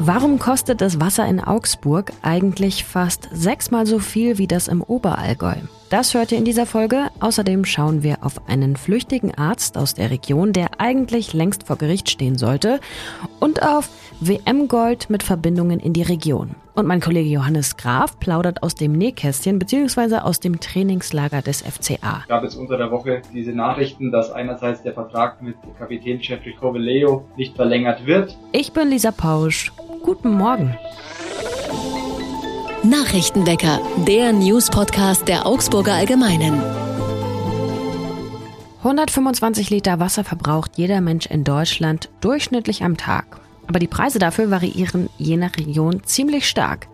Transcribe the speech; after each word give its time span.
Warum 0.00 0.40
kostet 0.40 0.80
das 0.80 1.00
Wasser 1.00 1.24
in 1.26 1.40
Augsburg 1.40 2.12
eigentlich 2.20 2.84
fast 2.84 3.28
sechsmal 3.32 3.86
so 3.86 4.00
viel 4.00 4.38
wie 4.38 4.48
das 4.48 4.66
im 4.66 4.82
Oberallgäu? 4.82 5.54
Das 5.88 6.14
hört 6.14 6.32
ihr 6.32 6.38
in 6.38 6.44
dieser 6.44 6.66
Folge. 6.66 7.10
Außerdem 7.20 7.64
schauen 7.64 8.02
wir 8.02 8.24
auf 8.24 8.48
einen 8.48 8.76
flüchtigen 8.76 9.34
Arzt 9.34 9.78
aus 9.78 9.94
der 9.94 10.10
Region, 10.10 10.52
der 10.52 10.80
eigentlich 10.80 11.32
längst 11.32 11.68
vor 11.68 11.76
Gericht 11.76 12.10
stehen 12.10 12.36
sollte, 12.36 12.80
und 13.38 13.62
auf 13.62 13.88
WM-Gold 14.20 15.10
mit 15.10 15.22
Verbindungen 15.22 15.78
in 15.78 15.92
die 15.92 16.02
Region. 16.02 16.56
Und 16.74 16.88
mein 16.88 17.00
Kollege 17.00 17.28
Johannes 17.28 17.76
Graf 17.76 18.18
plaudert 18.18 18.64
aus 18.64 18.74
dem 18.74 18.92
Nähkästchen 18.92 19.60
bzw. 19.60 20.16
aus 20.16 20.40
dem 20.40 20.58
Trainingslager 20.58 21.40
des 21.40 21.62
FCA. 21.62 22.24
gab 22.26 22.42
es 22.42 22.56
unter 22.56 22.76
der 22.76 22.90
Woche 22.90 23.22
diese 23.32 23.52
Nachrichten, 23.52 24.10
dass 24.10 24.32
einerseits 24.32 24.82
der 24.82 24.92
Vertrag 24.92 25.40
mit 25.40 25.54
Kapitän 25.78 26.18
Jeffrey 26.20 26.52
Coveleo 26.54 27.28
nicht 27.36 27.54
verlängert 27.54 28.06
wird. 28.06 28.36
Ich 28.50 28.72
bin 28.72 28.90
Lisa 28.90 29.12
Pausch. 29.12 29.72
Guten 30.02 30.30
Morgen. 30.30 30.76
Nachrichtenwecker, 32.82 33.80
der 34.06 34.32
News-Podcast 34.32 35.28
der 35.28 35.46
Augsburger 35.46 35.94
Allgemeinen. 35.94 36.60
125 38.78 39.70
Liter 39.70 40.00
Wasser 40.00 40.24
verbraucht 40.24 40.72
jeder 40.76 41.00
Mensch 41.00 41.26
in 41.26 41.44
Deutschland 41.44 42.10
durchschnittlich 42.20 42.82
am 42.82 42.96
Tag. 42.96 43.43
Aber 43.66 43.78
die 43.78 43.86
Preise 43.86 44.18
dafür 44.18 44.50
variieren 44.50 45.08
je 45.18 45.36
nach 45.36 45.56
Region 45.56 46.02
ziemlich 46.04 46.48
stark. 46.48 46.88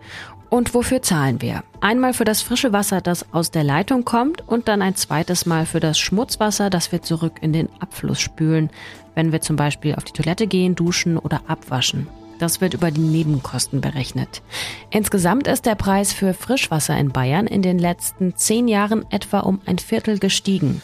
Und 0.49 0.73
wofür 0.73 1.01
zahlen 1.01 1.41
wir? 1.41 1.63
Einmal 1.79 2.13
für 2.13 2.25
das 2.25 2.41
frische 2.41 2.73
Wasser, 2.73 2.99
das 2.99 3.31
aus 3.33 3.51
der 3.51 3.63
Leitung 3.63 4.03
kommt 4.03 4.45
und 4.47 4.67
dann 4.67 4.81
ein 4.81 4.95
zweites 4.95 5.45
Mal 5.45 5.65
für 5.65 5.79
das 5.79 5.97
Schmutzwasser, 5.97 6.69
das 6.69 6.91
wir 6.91 7.01
zurück 7.01 7.37
in 7.39 7.53
den 7.53 7.69
Abfluss 7.79 8.19
spülen, 8.19 8.69
wenn 9.15 9.31
wir 9.31 9.39
zum 9.39 9.55
Beispiel 9.55 9.95
auf 9.95 10.03
die 10.03 10.11
Toilette 10.11 10.47
gehen, 10.47 10.75
duschen 10.75 11.17
oder 11.17 11.41
abwaschen. 11.47 12.07
Das 12.37 12.59
wird 12.59 12.73
über 12.73 12.91
die 12.91 13.01
Nebenkosten 13.01 13.81
berechnet. 13.81 14.41
Insgesamt 14.89 15.47
ist 15.47 15.65
der 15.65 15.75
Preis 15.75 16.11
für 16.11 16.33
Frischwasser 16.33 16.97
in 16.97 17.11
Bayern 17.11 17.47
in 17.47 17.61
den 17.61 17.79
letzten 17.79 18.35
zehn 18.35 18.67
Jahren 18.67 19.05
etwa 19.09 19.41
um 19.41 19.61
ein 19.65 19.77
Viertel 19.77 20.19
gestiegen. 20.19 20.81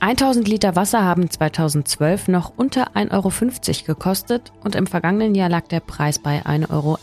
1000 0.00 0.46
Liter 0.46 0.76
Wasser 0.76 1.02
haben 1.02 1.28
2012 1.28 2.28
noch 2.28 2.52
unter 2.56 2.92
1,50 2.94 3.10
Euro 3.12 3.86
gekostet 3.86 4.52
und 4.62 4.76
im 4.76 4.86
vergangenen 4.86 5.34
Jahr 5.34 5.48
lag 5.48 5.66
der 5.66 5.80
Preis 5.80 6.20
bei 6.20 6.42
1,78 6.46 6.70
Euro. 6.70 6.98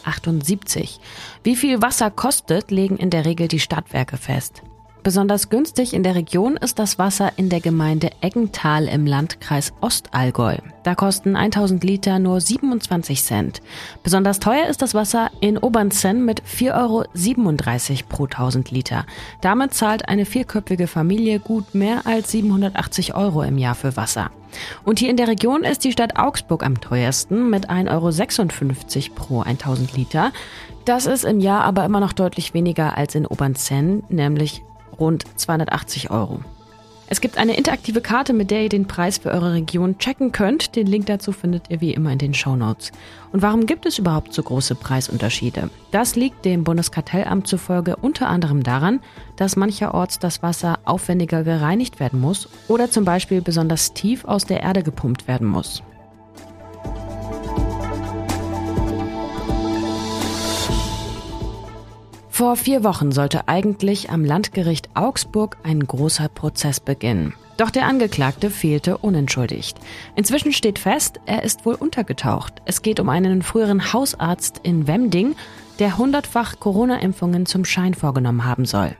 Wie 1.43 1.55
viel 1.57 1.81
Wasser 1.81 2.09
kostet, 2.09 2.71
legen 2.71 2.95
in 2.95 3.09
der 3.09 3.25
Regel 3.25 3.49
die 3.49 3.59
Stadtwerke 3.59 4.15
fest. 4.15 4.63
Besonders 5.05 5.51
günstig 5.51 5.93
in 5.93 6.01
der 6.01 6.15
Region 6.15 6.57
ist 6.57 6.79
das 6.79 6.97
Wasser 6.97 7.33
in 7.35 7.49
der 7.49 7.59
Gemeinde 7.59 8.09
Eggental 8.21 8.87
im 8.87 9.05
Landkreis 9.05 9.71
Ostallgäu. 9.79 10.57
Da 10.81 10.95
kosten 10.95 11.35
1000 11.35 11.83
Liter 11.83 12.17
nur 12.17 12.41
27 12.41 13.21
Cent. 13.21 13.61
Besonders 14.01 14.39
teuer 14.39 14.65
ist 14.65 14.81
das 14.81 14.95
Wasser 14.95 15.29
in 15.41 15.59
Obernzenn 15.59 16.25
mit 16.25 16.41
4,37 16.41 16.73
Euro 16.73 18.03
pro 18.09 18.23
1000 18.23 18.71
Liter. 18.71 19.05
Damit 19.41 19.75
zahlt 19.75 20.09
eine 20.09 20.25
vierköpfige 20.25 20.87
Familie 20.87 21.37
gut 21.37 21.75
mehr 21.75 22.07
als 22.07 22.31
780 22.31 23.13
Euro 23.13 23.43
im 23.43 23.59
Jahr 23.59 23.75
für 23.75 23.95
Wasser. 23.95 24.31
Und 24.85 24.97
hier 24.97 25.11
in 25.11 25.17
der 25.17 25.27
Region 25.27 25.63
ist 25.63 25.83
die 25.83 25.91
Stadt 25.91 26.17
Augsburg 26.17 26.65
am 26.65 26.81
teuersten 26.81 27.51
mit 27.51 27.69
1,56 27.69 27.91
Euro 27.91 29.13
pro 29.13 29.41
1000 29.41 29.95
Liter. 29.95 30.31
Das 30.85 31.05
ist 31.05 31.25
im 31.25 31.41
Jahr 31.41 31.63
aber 31.63 31.85
immer 31.85 31.99
noch 31.99 32.13
deutlich 32.13 32.55
weniger 32.55 32.97
als 32.97 33.13
in 33.13 33.27
Obernzenn, 33.27 34.01
nämlich 34.09 34.63
rund 34.99 35.25
280 35.35 36.11
Euro. 36.11 36.39
Es 37.07 37.21
gibt 37.21 37.37
eine 37.37 37.55
interaktive 37.55 38.01
Karte, 38.01 38.33
mit 38.33 38.49
der 38.49 38.63
ihr 38.63 38.69
den 38.69 38.87
Preis 38.87 39.19
für 39.19 39.29
eure 39.29 39.53
Region 39.53 39.99
checken 39.99 40.31
könnt. 40.31 40.75
Den 40.75 40.87
Link 40.87 41.05
dazu 41.05 41.31
findet 41.31 41.69
ihr 41.69 41.79
wie 41.79 41.93
immer 41.93 42.11
in 42.11 42.17
den 42.17 42.33
Show 42.33 42.55
Notes. 42.55 42.91
Und 43.31 43.43
warum 43.43 43.67
gibt 43.67 43.85
es 43.85 43.99
überhaupt 43.99 44.33
so 44.33 44.41
große 44.41 44.73
Preisunterschiede? 44.73 45.69
Das 45.91 46.15
liegt 46.15 46.45
dem 46.45 46.63
Bundeskartellamt 46.63 47.47
zufolge 47.47 47.95
unter 47.95 48.27
anderem 48.27 48.63
daran, 48.63 49.01
dass 49.35 49.55
mancherorts 49.55 50.17
das 50.17 50.41
Wasser 50.41 50.79
aufwendiger 50.85 51.43
gereinigt 51.43 51.99
werden 51.99 52.19
muss 52.19 52.49
oder 52.67 52.89
zum 52.89 53.05
Beispiel 53.05 53.41
besonders 53.41 53.93
tief 53.93 54.25
aus 54.25 54.45
der 54.45 54.61
Erde 54.61 54.81
gepumpt 54.81 55.27
werden 55.27 55.47
muss. 55.47 55.83
Vor 62.35 62.57
vier 62.57 62.83
Wochen 62.83 63.13
sollte 63.13 63.47
eigentlich 63.47 64.09
am 64.09 64.25
Landgericht 64.25 64.89
Augsburg 64.93 65.55
ein 65.63 65.79
großer 65.79 66.27
Prozess 66.27 66.81
beginnen. 66.81 67.33
Doch 67.55 67.69
der 67.69 67.85
Angeklagte 67.85 68.49
fehlte 68.49 68.97
unentschuldigt. 68.97 69.77
Inzwischen 70.17 70.51
steht 70.51 70.77
fest, 70.77 71.21
er 71.25 71.43
ist 71.43 71.65
wohl 71.65 71.75
untergetaucht. 71.75 72.61
Es 72.65 72.81
geht 72.81 72.99
um 72.99 73.07
einen 73.07 73.41
früheren 73.41 73.93
Hausarzt 73.93 74.59
in 74.63 74.85
Wemding, 74.85 75.37
der 75.79 75.97
hundertfach 75.97 76.59
Corona-Impfungen 76.59 77.45
zum 77.45 77.63
Schein 77.63 77.93
vorgenommen 77.93 78.43
haben 78.43 78.65
soll. 78.65 78.97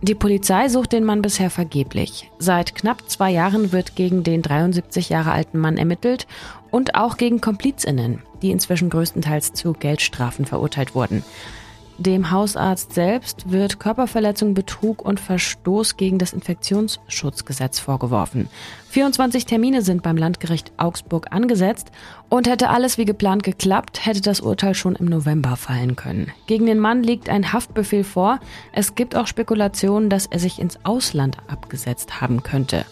Die 0.00 0.14
Polizei 0.14 0.70
sucht 0.70 0.92
den 0.92 1.04
Mann 1.04 1.20
bisher 1.20 1.50
vergeblich. 1.50 2.30
Seit 2.38 2.74
knapp 2.74 3.10
zwei 3.10 3.30
Jahren 3.30 3.70
wird 3.70 3.96
gegen 3.96 4.22
den 4.22 4.40
73 4.40 5.10
Jahre 5.10 5.32
alten 5.32 5.58
Mann 5.58 5.76
ermittelt 5.76 6.26
und 6.70 6.94
auch 6.94 7.18
gegen 7.18 7.42
Komplizinnen, 7.42 8.22
die 8.40 8.50
inzwischen 8.50 8.88
größtenteils 8.88 9.52
zu 9.52 9.74
Geldstrafen 9.74 10.46
verurteilt 10.46 10.94
wurden. 10.94 11.22
Dem 12.00 12.30
Hausarzt 12.30 12.94
selbst 12.94 13.52
wird 13.52 13.78
Körperverletzung, 13.78 14.54
Betrug 14.54 15.04
und 15.04 15.20
Verstoß 15.20 15.98
gegen 15.98 16.16
das 16.18 16.32
Infektionsschutzgesetz 16.32 17.78
vorgeworfen. 17.78 18.48
24 18.88 19.44
Termine 19.44 19.82
sind 19.82 20.02
beim 20.02 20.16
Landgericht 20.16 20.72
Augsburg 20.78 21.26
angesetzt 21.30 21.92
und 22.30 22.48
hätte 22.48 22.70
alles 22.70 22.96
wie 22.96 23.04
geplant 23.04 23.42
geklappt, 23.42 24.06
hätte 24.06 24.22
das 24.22 24.40
Urteil 24.40 24.74
schon 24.74 24.96
im 24.96 25.04
November 25.04 25.56
fallen 25.56 25.94
können. 25.94 26.32
Gegen 26.46 26.64
den 26.64 26.78
Mann 26.78 27.02
liegt 27.02 27.28
ein 27.28 27.52
Haftbefehl 27.52 28.04
vor. 28.04 28.40
Es 28.72 28.94
gibt 28.94 29.14
auch 29.14 29.26
Spekulationen, 29.26 30.08
dass 30.08 30.24
er 30.24 30.38
sich 30.38 30.58
ins 30.58 30.82
Ausland 30.86 31.36
abgesetzt 31.48 32.22
haben 32.22 32.42
könnte. 32.42 32.86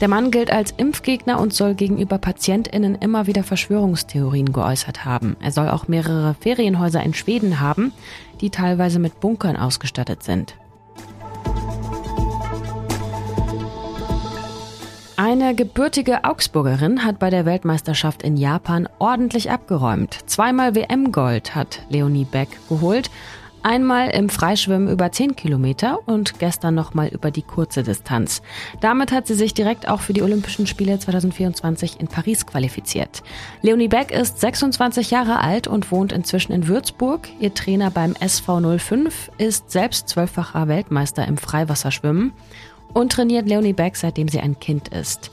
Der 0.00 0.06
Mann 0.06 0.30
gilt 0.30 0.52
als 0.52 0.72
Impfgegner 0.76 1.40
und 1.40 1.52
soll 1.52 1.74
gegenüber 1.74 2.18
PatientInnen 2.18 2.94
immer 2.94 3.26
wieder 3.26 3.42
Verschwörungstheorien 3.42 4.52
geäußert 4.52 5.04
haben. 5.04 5.36
Er 5.40 5.50
soll 5.50 5.68
auch 5.68 5.88
mehrere 5.88 6.36
Ferienhäuser 6.38 7.02
in 7.02 7.14
Schweden 7.14 7.58
haben, 7.58 7.92
die 8.40 8.50
teilweise 8.50 9.00
mit 9.00 9.18
Bunkern 9.18 9.56
ausgestattet 9.56 10.22
sind. 10.22 10.54
Eine 15.16 15.56
gebürtige 15.56 16.22
Augsburgerin 16.22 17.04
hat 17.04 17.18
bei 17.18 17.28
der 17.28 17.44
Weltmeisterschaft 17.44 18.22
in 18.22 18.36
Japan 18.36 18.88
ordentlich 19.00 19.50
abgeräumt. 19.50 20.16
Zweimal 20.26 20.76
WM-Gold 20.76 21.56
hat 21.56 21.82
Leonie 21.88 22.24
Beck 22.24 22.50
geholt. 22.68 23.10
Einmal 23.62 24.10
im 24.10 24.28
Freischwimmen 24.28 24.88
über 24.88 25.10
10 25.10 25.34
Kilometer 25.34 25.98
und 26.06 26.38
gestern 26.38 26.74
nochmal 26.74 27.08
über 27.08 27.30
die 27.30 27.42
kurze 27.42 27.82
Distanz. 27.82 28.40
Damit 28.80 29.10
hat 29.10 29.26
sie 29.26 29.34
sich 29.34 29.52
direkt 29.52 29.88
auch 29.88 30.00
für 30.00 30.12
die 30.12 30.22
Olympischen 30.22 30.66
Spiele 30.66 30.98
2024 30.98 32.00
in 32.00 32.06
Paris 32.06 32.46
qualifiziert. 32.46 33.22
Leonie 33.62 33.88
Beck 33.88 34.12
ist 34.12 34.40
26 34.40 35.10
Jahre 35.10 35.40
alt 35.40 35.66
und 35.66 35.90
wohnt 35.90 36.12
inzwischen 36.12 36.52
in 36.52 36.68
Würzburg. 36.68 37.28
Ihr 37.40 37.52
Trainer 37.52 37.90
beim 37.90 38.14
SV 38.14 38.78
05 38.78 39.30
ist 39.38 39.70
selbst 39.70 40.08
zwölffacher 40.08 40.68
Weltmeister 40.68 41.26
im 41.26 41.36
Freiwasserschwimmen 41.36 42.32
und 42.94 43.12
trainiert 43.12 43.48
Leonie 43.48 43.72
Beck, 43.72 43.96
seitdem 43.96 44.28
sie 44.28 44.40
ein 44.40 44.60
Kind 44.60 44.88
ist. 44.88 45.30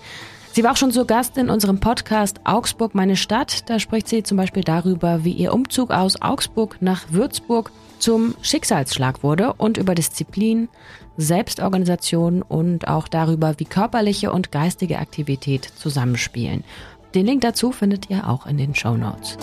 Sie 0.56 0.64
war 0.64 0.72
auch 0.72 0.78
schon 0.78 0.92
zu 0.92 1.06
Gast 1.06 1.38
in 1.38 1.50
unserem 1.50 1.82
Podcast 1.82 2.40
Augsburg, 2.46 2.96
meine 2.96 3.18
Stadt. 3.18 3.70
Da 3.70 3.78
spricht 3.78 4.08
sie 4.08 4.24
zum 4.24 4.38
Beispiel 4.38 4.64
darüber, 4.64 5.26
wie 5.26 5.34
ihr 5.34 5.54
Umzug 5.54 5.92
aus 5.92 6.22
Augsburg 6.22 6.78
nach 6.80 7.12
Würzburg 7.12 7.74
zum 8.00 8.36
Schicksalsschlag 8.42 9.22
wurde 9.22 9.52
und 9.52 9.78
über 9.78 9.96
Disziplin, 9.96 10.70
Selbstorganisation 11.18 12.42
und 12.42 12.88
auch 12.88 13.10
darüber, 13.10 13.56
wie 13.58 13.66
körperliche 13.66 14.32
und 14.32 14.54
geistige 14.54 15.00
Aktivität 15.00 15.66
zusammenspielen. 15.76 16.64
Den 17.16 17.26
Link 17.26 17.42
dazu 17.42 17.74
findet 17.74 18.10
ihr 18.10 18.30
auch 18.30 18.46
in 18.46 18.56
den 18.56 18.74
Show 18.76 18.96
Notes. 18.96 19.38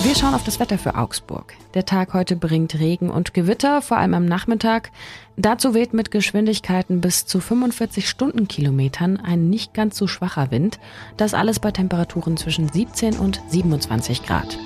Wir 0.00 0.14
schauen 0.14 0.34
auf 0.34 0.44
das 0.44 0.60
Wetter 0.60 0.78
für 0.78 0.94
Augsburg. 0.94 1.54
Der 1.74 1.84
Tag 1.84 2.14
heute 2.14 2.36
bringt 2.36 2.78
Regen 2.78 3.10
und 3.10 3.34
Gewitter, 3.34 3.82
vor 3.82 3.96
allem 3.96 4.14
am 4.14 4.26
Nachmittag. 4.26 4.92
Dazu 5.36 5.74
weht 5.74 5.92
mit 5.92 6.12
Geschwindigkeiten 6.12 7.00
bis 7.00 7.26
zu 7.26 7.40
45 7.40 8.08
Stundenkilometern 8.08 9.16
ein 9.16 9.50
nicht 9.50 9.74
ganz 9.74 9.98
so 9.98 10.06
schwacher 10.06 10.52
Wind. 10.52 10.78
Das 11.16 11.34
alles 11.34 11.58
bei 11.58 11.72
Temperaturen 11.72 12.36
zwischen 12.36 12.68
17 12.68 13.18
und 13.18 13.42
27 13.48 14.22
Grad. 14.22 14.56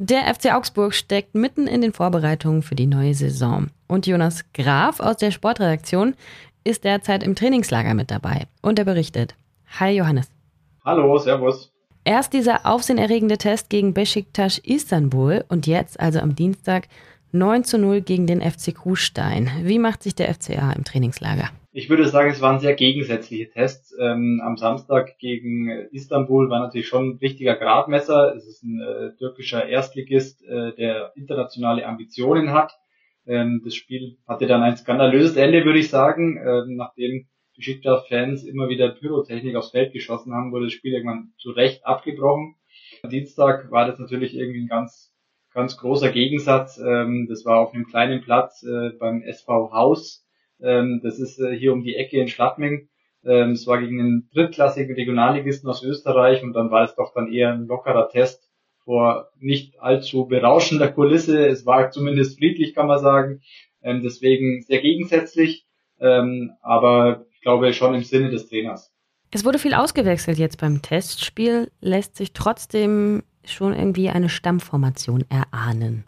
Der 0.00 0.34
FC 0.34 0.54
Augsburg 0.54 0.94
steckt 0.94 1.34
mitten 1.34 1.66
in 1.66 1.82
den 1.82 1.92
Vorbereitungen 1.92 2.62
für 2.62 2.74
die 2.74 2.86
neue 2.86 3.14
Saison. 3.14 3.68
Und 3.86 4.06
Jonas 4.06 4.44
Graf 4.54 5.00
aus 5.00 5.18
der 5.18 5.32
Sportredaktion 5.32 6.14
ist 6.64 6.84
derzeit 6.84 7.22
im 7.22 7.34
Trainingslager 7.34 7.92
mit 7.92 8.10
dabei. 8.10 8.46
Und 8.62 8.78
er 8.78 8.86
berichtet. 8.86 9.34
Hi 9.70 9.90
Johannes. 9.96 10.30
Hallo, 10.84 11.18
Servus. 11.18 11.72
Erst 12.04 12.32
dieser 12.32 12.64
aufsehenerregende 12.64 13.36
Test 13.36 13.68
gegen 13.70 13.92
Besiktas 13.92 14.58
Istanbul 14.58 15.44
und 15.48 15.66
jetzt, 15.66 16.00
also 16.00 16.20
am 16.20 16.34
Dienstag, 16.34 16.88
9 17.32 17.64
zu 17.64 17.78
0 17.78 18.00
gegen 18.00 18.26
den 18.26 18.40
FC 18.40 18.74
Kuhstein. 18.74 19.50
Wie 19.62 19.78
macht 19.78 20.02
sich 20.02 20.14
der 20.14 20.32
FCA 20.32 20.72
im 20.72 20.84
Trainingslager? 20.84 21.50
Ich 21.72 21.90
würde 21.90 22.08
sagen, 22.08 22.30
es 22.30 22.40
waren 22.40 22.58
sehr 22.58 22.74
gegensätzliche 22.74 23.50
Tests. 23.50 23.94
Ähm, 24.00 24.40
am 24.42 24.56
Samstag 24.56 25.18
gegen 25.18 25.68
Istanbul 25.92 26.48
war 26.48 26.60
natürlich 26.60 26.88
schon 26.88 27.10
ein 27.10 27.20
wichtiger 27.20 27.54
Gradmesser. 27.54 28.34
Es 28.34 28.46
ist 28.46 28.64
ein 28.64 28.80
äh, 28.80 29.16
türkischer 29.18 29.68
Erstligist, 29.68 30.42
äh, 30.44 30.74
der 30.74 31.12
internationale 31.14 31.86
Ambitionen 31.86 32.52
hat. 32.52 32.72
Ähm, 33.26 33.60
das 33.62 33.74
Spiel 33.74 34.16
hatte 34.26 34.46
dann 34.46 34.62
ein 34.62 34.78
skandalöses 34.78 35.36
Ende, 35.36 35.64
würde 35.66 35.78
ich 35.78 35.90
sagen. 35.90 36.38
Ähm, 36.38 36.76
nachdem 36.76 37.28
die 37.58 37.64
Besiktas-Fans 37.64 38.44
immer 38.44 38.68
wieder 38.68 38.90
Pyrotechnik 38.90 39.56
aufs 39.56 39.70
Feld 39.70 39.92
geschossen 39.92 40.32
haben, 40.32 40.52
wurde 40.52 40.66
das 40.66 40.72
Spiel 40.72 40.94
irgendwann 40.94 41.32
zu 41.38 41.50
Recht 41.50 41.84
abgebrochen. 41.84 42.54
Am 43.02 43.10
Dienstag 43.10 43.70
war 43.70 43.86
das 43.86 43.98
natürlich 43.98 44.34
irgendwie 44.34 44.62
ein 44.62 44.68
ganz, 44.68 45.12
ganz 45.52 45.76
großer 45.76 46.10
Gegensatz. 46.10 46.78
Ähm, 46.78 47.26
das 47.28 47.44
war 47.44 47.58
auf 47.58 47.74
einem 47.74 47.86
kleinen 47.86 48.22
Platz 48.22 48.62
äh, 48.62 48.90
beim 48.98 49.22
SV 49.22 49.72
Haus. 49.72 50.24
Ähm, 50.60 51.00
das 51.02 51.18
ist 51.18 51.40
äh, 51.40 51.56
hier 51.56 51.72
um 51.72 51.82
die 51.82 51.96
Ecke 51.96 52.20
in 52.20 52.28
Schladming. 52.28 52.88
Ähm, 53.24 53.52
es 53.52 53.66
war 53.66 53.80
gegen 53.80 54.00
einen 54.00 54.30
drittklassigen 54.32 54.94
Regionalligisten 54.94 55.68
aus 55.68 55.82
Österreich 55.82 56.42
und 56.42 56.52
dann 56.52 56.70
war 56.70 56.84
es 56.84 56.94
doch 56.94 57.12
dann 57.12 57.32
eher 57.32 57.52
ein 57.52 57.66
lockerer 57.66 58.08
Test 58.08 58.48
vor 58.84 59.30
nicht 59.38 59.80
allzu 59.80 60.26
berauschender 60.26 60.90
Kulisse. 60.90 61.46
Es 61.46 61.66
war 61.66 61.90
zumindest 61.90 62.38
friedlich, 62.38 62.74
kann 62.74 62.86
man 62.86 63.00
sagen. 63.00 63.42
Deswegen 63.82 64.62
sehr 64.62 64.80
gegensätzlich, 64.80 65.66
aber 65.98 67.26
ich 67.38 67.42
glaube 67.42 67.72
schon 67.72 67.94
im 67.94 68.02
Sinne 68.02 68.30
des 68.30 68.48
Trainers. 68.48 68.92
Es 69.30 69.44
wurde 69.44 69.60
viel 69.60 69.74
ausgewechselt 69.74 70.38
jetzt 70.38 70.60
beim 70.60 70.82
Testspiel. 70.82 71.70
Lässt 71.80 72.16
sich 72.16 72.32
trotzdem 72.32 73.22
schon 73.44 73.74
irgendwie 73.74 74.08
eine 74.08 74.28
Stammformation 74.28 75.24
erahnen? 75.28 76.04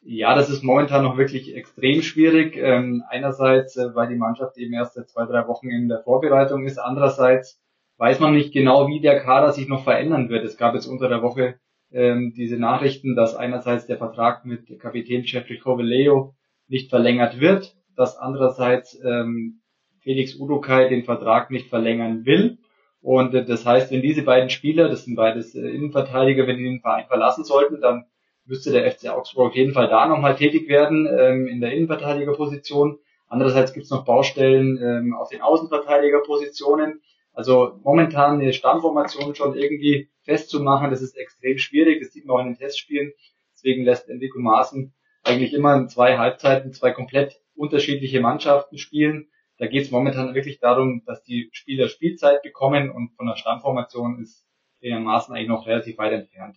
Ja, 0.00 0.34
das 0.34 0.48
ist 0.48 0.62
momentan 0.62 1.04
noch 1.04 1.18
wirklich 1.18 1.54
extrem 1.54 2.00
schwierig. 2.00 2.56
Ähm, 2.56 3.02
einerseits, 3.10 3.76
äh, 3.76 3.94
weil 3.94 4.08
die 4.08 4.16
Mannschaft 4.16 4.56
eben 4.56 4.72
erst 4.72 4.94
seit 4.94 5.10
zwei, 5.10 5.26
drei 5.26 5.46
Wochen 5.46 5.68
in 5.68 5.88
der 5.88 6.02
Vorbereitung 6.04 6.64
ist. 6.64 6.78
Andererseits 6.78 7.60
weiß 7.98 8.20
man 8.20 8.32
nicht 8.32 8.54
genau, 8.54 8.88
wie 8.88 9.00
der 9.00 9.20
Kader 9.20 9.52
sich 9.52 9.68
noch 9.68 9.84
verändern 9.84 10.30
wird. 10.30 10.44
Es 10.44 10.56
gab 10.56 10.74
jetzt 10.74 10.86
unter 10.86 11.10
der 11.10 11.22
Woche 11.22 11.56
ähm, 11.92 12.32
diese 12.34 12.56
Nachrichten, 12.56 13.14
dass 13.14 13.34
einerseits 13.34 13.86
der 13.86 13.98
Vertrag 13.98 14.46
mit 14.46 14.80
Kapitän 14.80 15.24
Jeffrey 15.24 15.58
Coveleo 15.58 16.34
nicht 16.66 16.88
verlängert 16.88 17.40
wird, 17.40 17.76
dass 17.94 18.16
andererseits 18.16 18.98
ähm, 19.04 19.60
Felix 20.06 20.36
Udokai 20.36 20.88
den 20.88 21.02
Vertrag 21.02 21.50
nicht 21.50 21.68
verlängern 21.68 22.24
will. 22.24 22.58
Und 23.02 23.34
äh, 23.34 23.44
das 23.44 23.66
heißt, 23.66 23.90
wenn 23.90 24.02
diese 24.02 24.22
beiden 24.22 24.50
Spieler, 24.50 24.88
das 24.88 25.04
sind 25.04 25.16
beides 25.16 25.56
äh, 25.56 25.68
Innenverteidiger, 25.68 26.46
wenn 26.46 26.58
die 26.58 26.62
den 26.62 26.80
Verein 26.80 27.06
verlassen 27.08 27.42
sollten, 27.42 27.80
dann 27.80 28.06
müsste 28.44 28.70
der 28.70 28.88
FC 28.88 29.08
Augsburg 29.08 29.48
auf 29.48 29.56
jeden 29.56 29.72
Fall 29.72 29.88
da 29.88 30.06
nochmal 30.06 30.36
tätig 30.36 30.68
werden 30.68 31.08
ähm, 31.10 31.48
in 31.48 31.60
der 31.60 31.72
Innenverteidigerposition. 31.72 33.00
Andererseits 33.26 33.72
gibt 33.72 33.86
es 33.86 33.90
noch 33.90 34.04
Baustellen 34.04 34.78
ähm, 34.80 35.12
auf 35.12 35.28
den 35.30 35.40
Außenverteidigerpositionen. 35.40 37.02
Also 37.32 37.80
momentan 37.82 38.40
eine 38.40 38.52
Stammformation 38.52 39.34
schon 39.34 39.56
irgendwie 39.56 40.08
festzumachen, 40.22 40.90
das 40.90 41.02
ist 41.02 41.16
extrem 41.16 41.58
schwierig. 41.58 42.00
Das 42.00 42.12
sieht 42.12 42.26
man 42.26 42.36
auch 42.36 42.40
in 42.42 42.52
den 42.52 42.58
Testspielen. 42.58 43.12
Deswegen 43.54 43.82
lässt 43.82 44.08
Enrico 44.08 44.38
Maaßen 44.38 44.94
eigentlich 45.24 45.52
immer 45.52 45.74
in 45.74 45.88
zwei 45.88 46.16
Halbzeiten 46.16 46.72
zwei 46.72 46.92
komplett 46.92 47.40
unterschiedliche 47.56 48.20
Mannschaften 48.20 48.78
spielen. 48.78 49.26
Da 49.58 49.66
geht 49.66 49.84
es 49.84 49.90
momentan 49.90 50.34
wirklich 50.34 50.60
darum, 50.60 51.02
dass 51.06 51.22
die 51.22 51.48
Spieler 51.52 51.88
Spielzeit 51.88 52.42
bekommen 52.42 52.90
und 52.90 53.12
von 53.16 53.26
der 53.26 53.36
Stammformation 53.36 54.20
ist 54.20 54.44
der 54.82 55.00
Maaßen 55.00 55.34
eigentlich 55.34 55.48
noch 55.48 55.66
relativ 55.66 55.96
weit 55.98 56.12
entfernt. 56.12 56.56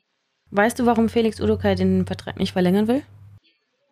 Weißt 0.51 0.79
du, 0.79 0.85
warum 0.85 1.09
Felix 1.09 1.39
Udokai 1.39 1.75
den 1.75 2.05
Vertrag 2.05 2.37
nicht 2.37 2.53
verlängern 2.53 2.87
will? 2.87 3.03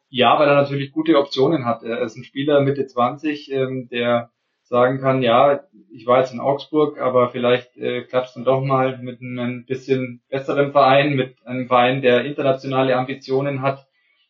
Ja, 0.10 0.40
weil 0.40 0.48
er 0.48 0.56
natürlich 0.56 0.92
gute 0.92 1.18
Optionen 1.18 1.66
hat. 1.66 1.84
Er 1.84 2.02
ist 2.02 2.16
ein 2.16 2.24
Spieler 2.24 2.62
Mitte 2.62 2.86
20, 2.86 3.52
ähm, 3.52 3.90
der 3.90 4.32
sagen 4.64 5.00
kann, 5.00 5.22
ja, 5.22 5.62
ich 5.92 6.06
war 6.06 6.20
jetzt 6.20 6.34
in 6.34 6.40
Augsburg, 6.40 7.00
aber 7.00 7.30
vielleicht 7.30 7.78
äh, 7.78 8.04
klappt 8.04 8.28
es 8.28 8.34
dann 8.34 8.44
doch 8.44 8.62
mal 8.62 8.98
mit 8.98 9.22
einem 9.22 9.66
bisschen 9.66 10.22
besseren 10.30 10.72
Verein, 10.72 11.16
mit 11.16 11.38
einem 11.46 11.68
Verein, 11.68 12.02
der 12.02 12.26
internationale 12.26 12.96
Ambitionen 12.98 13.62
hat. 13.62 13.88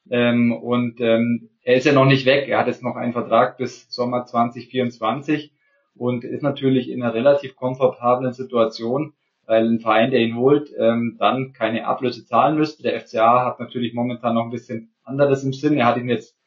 Ähm, 0.09 0.51
und 0.51 1.01
ähm, 1.01 1.49
er 1.67 1.75
ist 1.75 1.85
ja 1.85 1.93
noch 1.93 2.05
nicht 2.05 2.25
weg. 2.25 2.47
Er 2.47 2.59
hat 2.59 2.67
jetzt 2.67 2.83
noch 2.83 2.95
einen 2.95 3.13
Vertrag 3.13 3.57
bis 3.57 3.87
Sommer 3.89 4.25
2024 4.25 5.51
und 5.95 6.23
ist 6.23 6.43
natürlich 6.43 6.89
in 6.89 7.03
einer 7.03 7.13
relativ 7.13 7.55
komfortablen 7.55 8.33
Situation 8.33 9.13
weil 9.47 9.65
ein 9.65 9.79
Verein, 9.79 10.11
der 10.11 10.19
ihn 10.19 10.35
holt, 10.35 10.71
ähm, 10.77 11.15
dann 11.17 11.53
keine 11.53 11.87
Ablöse 11.87 12.25
zahlen 12.25 12.57
müsste. 12.57 12.83
Der 12.83 12.99
FCA 12.99 13.45
hat 13.45 13.59
natürlich 13.59 13.93
momentan 13.93 14.35
noch 14.35 14.43
ein 14.43 14.51
bisschen 14.51 14.93
anderes 15.03 15.43
im 15.43 15.53
Sinn. 15.53 15.77
Er 15.77 15.85
hat 15.85 15.97
ihn 15.97 16.09
jetzt, 16.09 16.37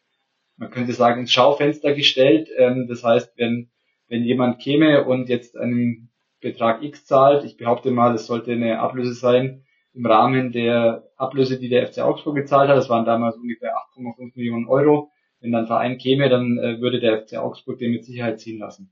man 0.59 0.71
könnte 0.71 0.93
sagen, 0.93 1.23
ins 1.23 1.33
Schaufenster 1.33 1.95
gestellt. 1.95 2.51
Ähm, 2.57 2.87
das 2.89 3.03
heißt, 3.03 3.33
wenn, 3.37 3.71
wenn 4.09 4.23
jemand 4.23 4.61
käme 4.61 5.05
und 5.05 5.31
jetzt 5.31 5.57
einen 5.57 6.11
Betrag 6.43 6.83
X 6.83 7.07
zahlt, 7.07 7.45
ich 7.45 7.57
behaupte 7.57 7.91
mal, 7.91 8.15
es 8.15 8.27
sollte 8.27 8.53
eine 8.53 8.81
Ablöse 8.81 9.15
sein, 9.15 9.65
im 10.01 10.07
Rahmen 10.07 10.51
der 10.51 11.05
Ablöse, 11.17 11.59
die 11.59 11.69
der 11.69 11.87
FC 11.87 11.99
Augsburg 11.99 12.35
gezahlt 12.35 12.71
hat, 12.71 12.77
das 12.77 12.89
waren 12.89 13.05
damals 13.05 13.37
ungefähr 13.37 13.75
8,5 13.97 14.33
Millionen 14.35 14.67
Euro. 14.67 15.11
Wenn 15.41 15.53
dann 15.53 15.65
ein 15.65 15.67
Verein 15.67 15.99
käme, 15.99 16.31
dann 16.31 16.59
äh, 16.59 16.81
würde 16.81 17.01
der 17.01 17.23
FC 17.23 17.37
Augsburg 17.37 17.79
den 17.79 17.93
mit 17.93 18.05
Sicherheit 18.05 18.41
ziehen 18.41 18.59
lassen. 18.59 18.91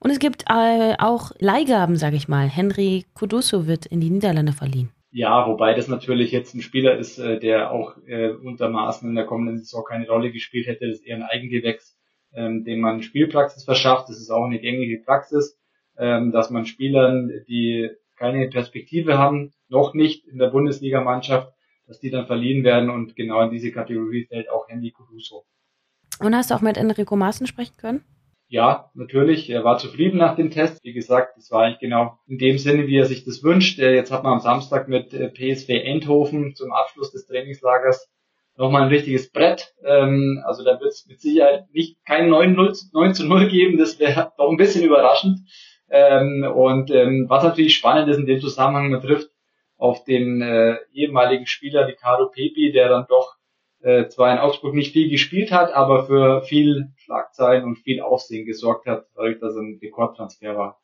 Und 0.00 0.10
es 0.10 0.20
gibt 0.20 0.44
äh, 0.48 0.94
auch 0.98 1.32
Leihgaben, 1.40 1.96
sage 1.96 2.14
ich 2.14 2.28
mal. 2.28 2.48
Henry 2.48 3.04
Kuduso 3.14 3.66
wird 3.66 3.86
in 3.86 4.00
die 4.00 4.10
Niederlande 4.10 4.52
verliehen. 4.52 4.90
Ja, 5.10 5.48
wobei 5.48 5.74
das 5.74 5.88
natürlich 5.88 6.30
jetzt 6.30 6.54
ein 6.54 6.62
Spieler 6.62 6.96
ist, 6.96 7.18
äh, 7.18 7.40
der 7.40 7.72
auch 7.72 7.96
äh, 8.06 8.30
unter 8.30 8.68
Maßen 8.68 9.08
in 9.08 9.16
der 9.16 9.26
kommenden 9.26 9.58
Saison 9.58 9.84
keine 9.88 10.06
Rolle 10.06 10.30
gespielt 10.30 10.68
hätte. 10.68 10.86
Das 10.86 11.00
ist 11.00 11.06
eher 11.06 11.16
ein 11.16 11.22
Eigengewächs, 11.24 11.98
ähm, 12.32 12.62
dem 12.62 12.78
man 12.80 13.02
Spielpraxis 13.02 13.64
verschafft. 13.64 14.08
Das 14.08 14.18
ist 14.18 14.30
auch 14.30 14.44
eine 14.44 14.60
gängige 14.60 15.02
Praxis, 15.02 15.58
ähm, 15.96 16.30
dass 16.30 16.50
man 16.50 16.64
Spielern, 16.64 17.32
die 17.48 17.90
keine 18.18 18.48
Perspektive 18.48 19.18
haben, 19.18 19.52
noch 19.68 19.94
nicht 19.94 20.26
in 20.26 20.38
der 20.38 20.48
Bundesligamannschaft, 20.48 21.52
dass 21.86 22.00
die 22.00 22.10
dann 22.10 22.26
verliehen 22.26 22.64
werden 22.64 22.90
und 22.90 23.16
genau 23.16 23.40
in 23.42 23.50
diese 23.50 23.72
Kategorie 23.72 24.26
fällt 24.26 24.50
auch 24.50 24.68
Henry 24.68 24.90
Kuduso. 24.90 25.44
Und 26.20 26.34
hast 26.34 26.50
du 26.50 26.54
auch 26.54 26.60
mit 26.60 26.76
Enrico 26.76 27.16
Maaßen 27.16 27.46
sprechen 27.46 27.76
können? 27.76 28.04
ja, 28.48 28.90
natürlich, 28.94 29.50
er 29.50 29.62
war 29.62 29.76
zufrieden 29.78 30.16
nach 30.18 30.34
dem 30.34 30.50
Test. 30.50 30.82
Wie 30.82 30.94
gesagt, 30.94 31.36
das 31.36 31.50
war 31.50 31.64
eigentlich 31.64 31.80
genau 31.80 32.18
in 32.26 32.38
dem 32.38 32.56
Sinne, 32.58 32.86
wie 32.86 32.96
er 32.96 33.04
sich 33.04 33.24
das 33.24 33.42
wünscht. 33.42 33.78
Äh, 33.78 33.94
jetzt 33.94 34.10
hat 34.10 34.24
man 34.24 34.34
am 34.34 34.40
Samstag 34.40 34.88
mit 34.88 35.12
äh, 35.12 35.28
PSV 35.28 35.68
Endhofen 35.68 36.54
zum 36.54 36.72
Abschluss 36.72 37.12
des 37.12 37.26
Trainingslagers 37.26 38.08
nochmal 38.56 38.82
ein 38.82 38.88
richtiges 38.88 39.30
Brett. 39.30 39.74
Ähm, 39.84 40.42
also 40.46 40.64
da 40.64 40.80
wird 40.80 40.92
es 40.92 41.06
mit 41.06 41.20
Sicherheit 41.20 41.66
nicht 41.72 41.98
kein 42.06 42.30
9, 42.30 42.54
9 42.92 43.14
zu 43.14 43.26
0 43.26 43.48
geben. 43.48 43.76
Das 43.76 43.98
wäre 43.98 44.32
doch 44.38 44.50
ein 44.50 44.56
bisschen 44.56 44.84
überraschend. 44.84 45.40
Ähm, 45.90 46.44
und 46.44 46.90
ähm, 46.90 47.26
was 47.28 47.44
natürlich 47.44 47.74
spannend 47.74 48.08
ist 48.08 48.18
in 48.18 48.26
dem 48.26 48.40
Zusammenhang, 48.40 48.90
man 48.90 49.00
trifft 49.00 49.30
auf 49.76 50.04
den 50.04 50.42
äh, 50.42 50.76
ehemaligen 50.92 51.46
Spieler 51.46 51.86
Ricardo 51.86 52.28
Pepi, 52.28 52.72
der 52.72 52.88
dann 52.88 53.06
doch 53.08 53.36
äh, 53.80 54.08
zwar 54.08 54.32
in 54.32 54.38
Augsburg 54.38 54.74
nicht 54.74 54.92
viel 54.92 55.08
gespielt 55.08 55.52
hat, 55.52 55.72
aber 55.72 56.06
für 56.06 56.42
viel 56.42 56.88
Schlagzeilen 56.96 57.64
und 57.64 57.76
viel 57.76 58.00
Aufsehen 58.00 58.44
gesorgt 58.44 58.86
hat, 58.86 59.06
dadurch, 59.14 59.38
dass 59.38 59.54
er 59.54 59.62
ein 59.62 59.78
Rekordtransfer 59.80 60.56
war. 60.56 60.80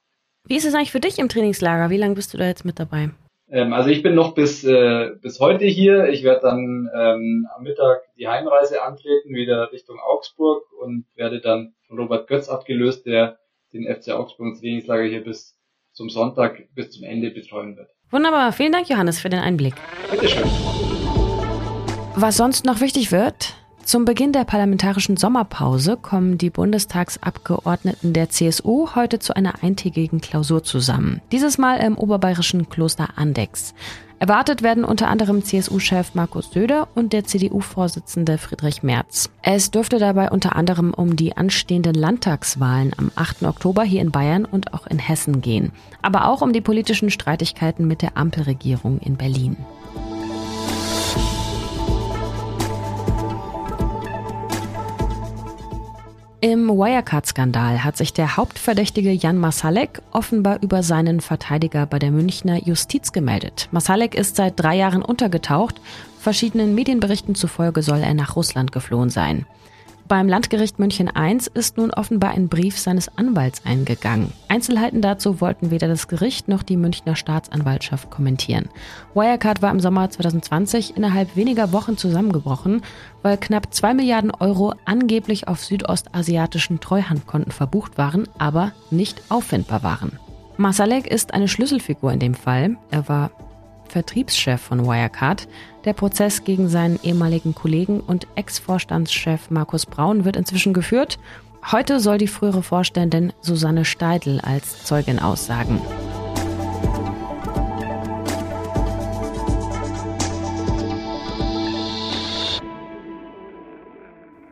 Wie 0.46 0.56
ist 0.56 0.64
es 0.64 0.74
eigentlich 0.74 0.92
für 0.92 1.00
dich 1.00 1.18
im 1.18 1.28
Trainingslager? 1.28 1.90
Wie 1.90 1.96
lange 1.96 2.14
bist 2.14 2.32
du 2.32 2.38
da 2.38 2.46
jetzt 2.46 2.64
mit 2.64 2.78
dabei? 2.78 3.10
Ähm, 3.50 3.72
also 3.72 3.90
ich 3.90 4.02
bin 4.02 4.14
noch 4.14 4.34
bis, 4.34 4.64
äh, 4.64 5.10
bis 5.20 5.40
heute 5.40 5.64
hier. 5.64 6.08
Ich 6.08 6.22
werde 6.22 6.42
dann 6.42 6.88
ähm, 6.94 7.48
am 7.54 7.62
Mittag 7.62 8.02
die 8.16 8.28
Heimreise 8.28 8.82
antreten, 8.82 9.34
wieder 9.34 9.72
Richtung 9.72 9.98
Augsburg 9.98 10.64
und 10.80 11.06
werde 11.14 11.40
dann 11.40 11.74
von 11.88 11.98
Robert 11.98 12.28
Götz 12.28 12.48
abgelöst, 12.48 13.06
der 13.06 13.38
den 13.74 13.84
FC 13.84 14.10
Augsburg 14.10 14.48
ins 14.48 14.60
Trainingslager 14.60 15.04
hier 15.04 15.24
bis 15.24 15.58
zum 15.92 16.08
Sonntag, 16.08 16.68
bis 16.74 16.90
zum 16.92 17.04
Ende 17.04 17.30
betreuen 17.30 17.76
wird. 17.76 17.90
Wunderbar. 18.10 18.52
Vielen 18.52 18.72
Dank, 18.72 18.88
Johannes, 18.88 19.18
für 19.18 19.28
den 19.28 19.40
Einblick. 19.40 19.74
Bitteschön. 20.10 20.44
Was 22.16 22.36
sonst 22.36 22.64
noch 22.64 22.80
wichtig 22.80 23.10
wird, 23.10 23.54
zum 23.84 24.06
Beginn 24.06 24.32
der 24.32 24.44
parlamentarischen 24.44 25.16
Sommerpause 25.16 25.98
kommen 26.00 26.38
die 26.38 26.48
Bundestagsabgeordneten 26.48 28.14
der 28.14 28.30
CSU 28.30 28.94
heute 28.94 29.18
zu 29.18 29.36
einer 29.36 29.62
eintägigen 29.62 30.20
Klausur 30.22 30.62
zusammen. 30.62 31.20
Dieses 31.32 31.58
Mal 31.58 31.80
im 31.80 31.98
oberbayerischen 31.98 32.70
Kloster 32.70 33.10
Andex. 33.16 33.74
Erwartet 34.24 34.62
werden 34.62 34.86
unter 34.86 35.08
anderem 35.08 35.44
CSU-Chef 35.44 36.14
Markus 36.14 36.50
Söder 36.50 36.88
und 36.94 37.12
der 37.12 37.24
CDU-Vorsitzende 37.24 38.38
Friedrich 38.38 38.82
Merz. 38.82 39.28
Es 39.42 39.70
dürfte 39.70 39.98
dabei 39.98 40.30
unter 40.30 40.56
anderem 40.56 40.94
um 40.94 41.14
die 41.14 41.36
anstehenden 41.36 41.92
Landtagswahlen 41.92 42.92
am 42.96 43.10
8. 43.16 43.42
Oktober 43.42 43.82
hier 43.82 44.00
in 44.00 44.12
Bayern 44.12 44.46
und 44.46 44.72
auch 44.72 44.86
in 44.86 44.98
Hessen 44.98 45.42
gehen, 45.42 45.72
aber 46.00 46.26
auch 46.26 46.40
um 46.40 46.54
die 46.54 46.62
politischen 46.62 47.10
Streitigkeiten 47.10 47.86
mit 47.86 48.00
der 48.00 48.16
Ampelregierung 48.16 48.98
in 49.00 49.18
Berlin. 49.18 49.58
Im 56.44 56.68
Wirecard-Skandal 56.68 57.84
hat 57.84 57.96
sich 57.96 58.12
der 58.12 58.36
Hauptverdächtige 58.36 59.12
Jan 59.12 59.38
Masalek 59.38 60.02
offenbar 60.12 60.58
über 60.60 60.82
seinen 60.82 61.22
Verteidiger 61.22 61.86
bei 61.86 61.98
der 61.98 62.10
Münchner 62.10 62.62
Justiz 62.62 63.12
gemeldet. 63.12 63.70
Masalek 63.70 64.14
ist 64.14 64.36
seit 64.36 64.60
drei 64.60 64.76
Jahren 64.76 65.00
untergetaucht. 65.00 65.80
Verschiedenen 66.20 66.74
Medienberichten 66.74 67.34
zufolge 67.34 67.80
soll 67.80 68.00
er 68.00 68.12
nach 68.12 68.36
Russland 68.36 68.72
geflohen 68.72 69.08
sein. 69.08 69.46
Beim 70.06 70.28
Landgericht 70.28 70.78
München 70.78 71.10
I 71.16 71.38
ist 71.54 71.78
nun 71.78 71.90
offenbar 71.90 72.32
ein 72.32 72.48
Brief 72.48 72.78
seines 72.78 73.08
Anwalts 73.16 73.62
eingegangen. 73.64 74.32
Einzelheiten 74.48 75.00
dazu 75.00 75.40
wollten 75.40 75.70
weder 75.70 75.88
das 75.88 76.08
Gericht 76.08 76.46
noch 76.46 76.62
die 76.62 76.76
Münchner 76.76 77.16
Staatsanwaltschaft 77.16 78.10
kommentieren. 78.10 78.68
Wirecard 79.14 79.62
war 79.62 79.70
im 79.70 79.80
Sommer 79.80 80.10
2020 80.10 80.98
innerhalb 80.98 81.36
weniger 81.36 81.72
Wochen 81.72 81.96
zusammengebrochen, 81.96 82.82
weil 83.22 83.38
knapp 83.38 83.72
zwei 83.72 83.94
Milliarden 83.94 84.30
Euro 84.30 84.74
angeblich 84.84 85.48
auf 85.48 85.64
südostasiatischen 85.64 86.80
Treuhandkonten 86.80 87.50
verbucht 87.50 87.96
waren, 87.96 88.28
aber 88.36 88.72
nicht 88.90 89.22
auffindbar 89.30 89.82
waren. 89.82 90.18
Masalek 90.58 91.06
ist 91.06 91.32
eine 91.32 91.48
Schlüsselfigur 91.48 92.12
in 92.12 92.20
dem 92.20 92.34
Fall. 92.34 92.76
Er 92.90 93.08
war 93.08 93.30
Vertriebschef 93.88 94.60
von 94.60 94.86
Wirecard. 94.86 95.48
Der 95.84 95.92
Prozess 95.92 96.44
gegen 96.44 96.68
seinen 96.68 96.98
ehemaligen 97.02 97.54
Kollegen 97.54 98.00
und 98.00 98.26
Ex-Vorstandschef 98.34 99.50
Markus 99.50 99.86
Braun 99.86 100.24
wird 100.24 100.36
inzwischen 100.36 100.72
geführt. 100.72 101.18
Heute 101.70 102.00
soll 102.00 102.18
die 102.18 102.28
frühere 102.28 102.62
Vorständin 102.62 103.32
Susanne 103.40 103.84
Steidl 103.84 104.40
als 104.40 104.84
Zeugin 104.84 105.18
aussagen. 105.18 105.80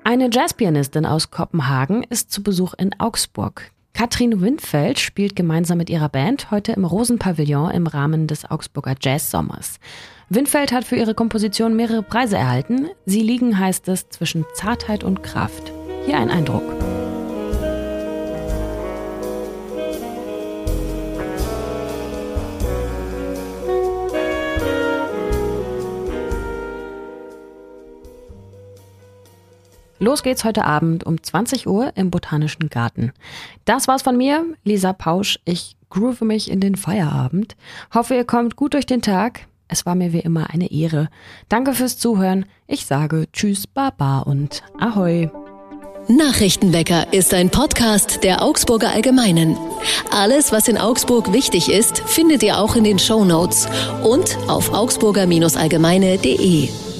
Eine 0.04 0.28
Jazzpianistin 0.30 1.06
aus 1.06 1.30
Kopenhagen 1.30 2.02
ist 2.02 2.30
zu 2.30 2.42
Besuch 2.42 2.74
in 2.74 2.98
Augsburg. 3.00 3.71
Katrin 3.94 4.40
Windfeld 4.40 4.98
spielt 4.98 5.36
gemeinsam 5.36 5.78
mit 5.78 5.90
ihrer 5.90 6.08
Band 6.08 6.50
heute 6.50 6.72
im 6.72 6.84
Rosenpavillon 6.84 7.70
im 7.70 7.86
Rahmen 7.86 8.26
des 8.26 8.50
Augsburger 8.50 8.94
Jazz-Sommers. 9.00 9.78
Windfeld 10.28 10.72
hat 10.72 10.84
für 10.84 10.96
ihre 10.96 11.14
Komposition 11.14 11.76
mehrere 11.76 12.02
Preise 12.02 12.36
erhalten. 12.36 12.88
Sie 13.04 13.20
liegen, 13.20 13.58
heißt 13.58 13.88
es, 13.88 14.08
zwischen 14.08 14.46
Zartheit 14.54 15.04
und 15.04 15.22
Kraft. 15.22 15.72
Hier 16.06 16.16
ein 16.18 16.30
Eindruck. 16.30 16.62
Los 30.02 30.24
geht's 30.24 30.42
heute 30.42 30.64
Abend 30.64 31.04
um 31.04 31.22
20 31.22 31.68
Uhr 31.68 31.92
im 31.94 32.10
Botanischen 32.10 32.68
Garten. 32.70 33.12
Das 33.64 33.86
war's 33.86 34.02
von 34.02 34.16
mir, 34.16 34.44
Lisa 34.64 34.92
Pausch. 34.92 35.38
Ich 35.44 35.76
groove 35.90 36.22
mich 36.22 36.50
in 36.50 36.58
den 36.58 36.74
Feierabend. 36.74 37.54
Hoffe, 37.94 38.16
ihr 38.16 38.24
kommt 38.24 38.56
gut 38.56 38.74
durch 38.74 38.84
den 38.84 39.00
Tag. 39.00 39.46
Es 39.68 39.86
war 39.86 39.94
mir 39.94 40.12
wie 40.12 40.18
immer 40.18 40.50
eine 40.50 40.72
Ehre. 40.72 41.08
Danke 41.48 41.72
fürs 41.72 41.98
Zuhören. 41.98 42.46
Ich 42.66 42.84
sage 42.84 43.28
Tschüss, 43.32 43.68
Baba 43.68 44.22
und 44.22 44.64
Ahoi. 44.80 45.30
Nachrichtenwecker 46.08 47.12
ist 47.12 47.32
ein 47.32 47.50
Podcast 47.50 48.24
der 48.24 48.42
Augsburger 48.42 48.90
Allgemeinen. 48.90 49.56
Alles, 50.10 50.50
was 50.50 50.66
in 50.66 50.78
Augsburg 50.78 51.32
wichtig 51.32 51.70
ist, 51.70 52.00
findet 52.00 52.42
ihr 52.42 52.58
auch 52.58 52.74
in 52.74 52.82
den 52.82 52.98
Show 52.98 53.24
Notes 53.24 53.68
und 54.02 54.36
auf 54.48 54.74
augsburger-allgemeine.de. 54.74 56.91